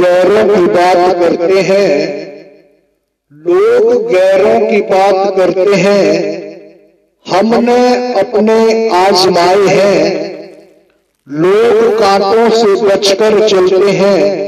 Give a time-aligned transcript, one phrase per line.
[0.00, 2.26] गैरों की बात करते हैं।
[3.32, 6.46] लोग गैरों की बात करते हैं।
[7.26, 10.26] हमने अपने आजमाए हैं।
[11.28, 14.46] लोग कांटों से बचकर चलते हैं।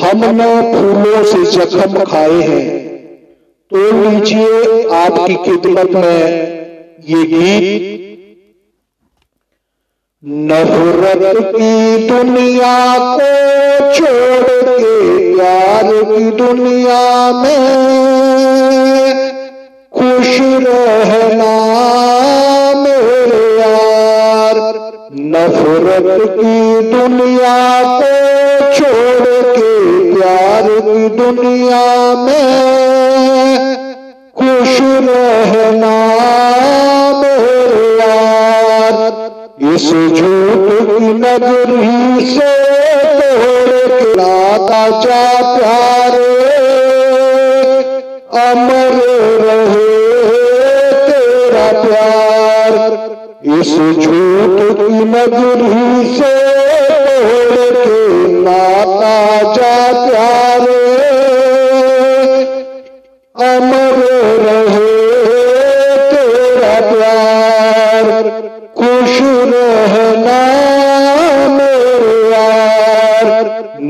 [0.00, 2.92] हमने फूलों से जख्म खाए हैं।
[3.70, 6.42] तो लीजिए आपकी खिदमत में
[7.08, 8.11] ये गीत।
[10.24, 13.30] नफरत की दुनिया को
[13.92, 17.64] छोड़ के प्यार की दुनिया में।
[19.92, 21.54] खुश रहना
[22.74, 24.60] मेरे यार
[25.32, 26.54] नफरत की
[26.92, 28.14] दुनिया को
[28.74, 29.72] छोड़ के
[30.14, 32.46] प्यार की दुनिया में।
[34.38, 36.01] खुश रहना
[39.62, 42.52] इस झूठ की नगरी से
[44.16, 46.32] लाता जा प्यारे।
[48.42, 48.94] अमर
[49.44, 49.88] रहे
[51.08, 52.72] तेरा प्यार।
[53.60, 56.34] इस झूठ की नगरी से
[57.42, 60.71] के लाता जा प्यारे।
[72.32, 73.26] यार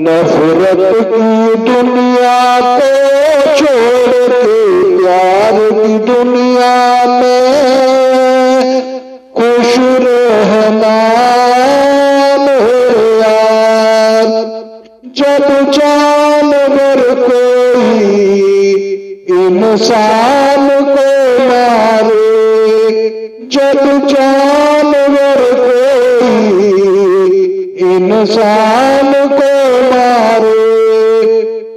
[0.04, 1.28] नफरत की
[1.66, 2.90] दुनिया को
[3.56, 4.42] छोड़ के
[4.96, 6.74] प्यार की दुनिया
[7.20, 7.42] में
[9.36, 10.96] खुश रहना
[15.16, 18.04] जब जानवर कोई
[19.28, 21.06] इंसान को
[21.48, 22.28] मारे
[23.54, 24.91] जब जानवर
[28.22, 29.46] इंसान को
[29.84, 30.50] मारे,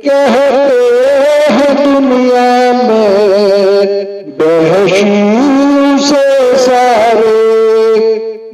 [0.05, 0.83] कहते
[1.53, 2.51] हैं दुनिया
[2.81, 3.07] में
[4.39, 5.15] बहशी
[6.05, 7.33] से सारे।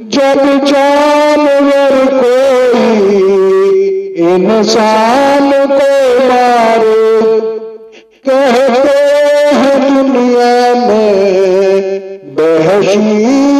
[0.08, 3.20] जब जानवर कोई
[4.30, 5.92] इंसान को
[6.28, 6.96] मारे,
[8.28, 8.98] कहते
[9.60, 11.10] हैं दुनिया में
[12.40, 13.51] बहशील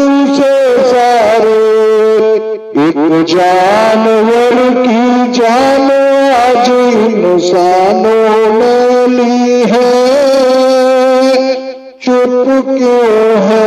[3.10, 4.52] जानवर
[4.86, 5.90] की जान,
[6.30, 6.68] आज
[7.14, 10.12] इंसानों ने ली है।
[12.02, 13.66] चुप क्यों है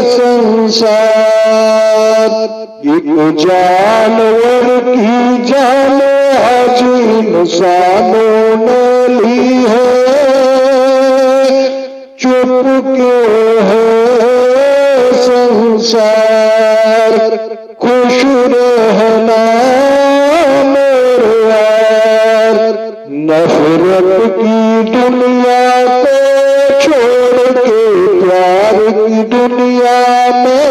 [0.00, 0.98] संसार?
[2.86, 6.02] एक जानवर की जान,
[6.42, 6.82] आज
[7.26, 10.08] इंसानों ने ली है।
[12.20, 13.87] चुप क्यों है
[15.38, 17.12] संसार,
[17.80, 18.16] खुश
[18.52, 19.42] रहना
[20.72, 22.56] मेरे यार।
[23.28, 24.56] नफरत की
[24.90, 26.16] दुनिया को
[26.80, 27.78] छोड़ के
[28.20, 30.00] प्यार की दुनिया
[30.42, 30.66] में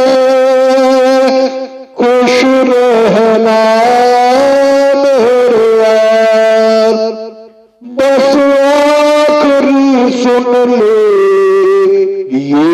[1.98, 2.36] खुश
[2.72, 3.60] रहना
[5.04, 6.98] मेरे यार।
[10.18, 11.00] सुन ले,
[12.50, 12.70] ये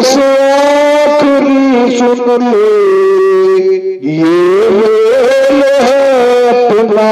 [0.00, 2.68] बस आखिरी सुन ले
[4.10, 6.04] ये मेल है
[6.52, 7.08] अपना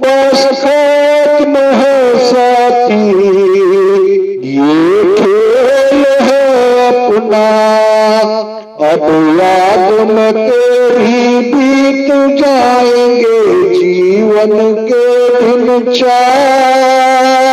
[0.00, 2.00] बस खत्म है
[2.30, 3.06] साथी
[4.56, 6.42] ये खेल है
[6.88, 7.44] अपना।
[8.90, 9.06] अब
[9.38, 12.12] याद में तेरी बीत
[12.42, 13.38] जाएँगे
[13.78, 14.58] जीवन
[14.90, 15.06] के
[15.40, 17.43] दिन चार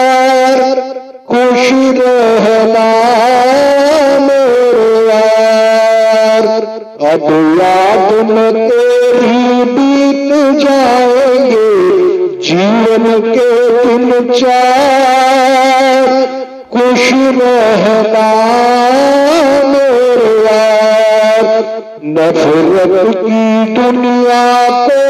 [22.12, 23.44] नफरत की
[23.74, 25.02] दुनिया को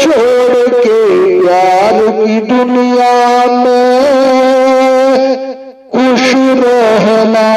[0.00, 1.00] छोड़ के
[1.40, 3.16] प्यार की दुनिया
[3.46, 3.96] में
[5.92, 6.24] खुश
[6.60, 7.48] रहना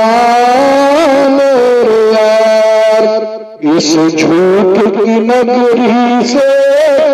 [2.15, 3.05] यार।
[3.77, 6.49] इस झूठ की नगरी से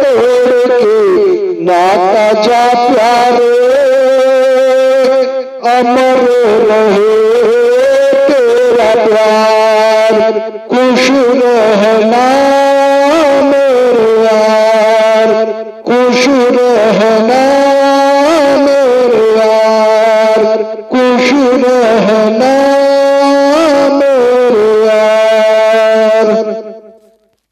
[0.01, 0.97] तोड़ के
[1.63, 3.53] नाता जा प्यारे,
[5.75, 6.25] अमर
[6.69, 7.56] रहे।
[21.63, 22.06] रहना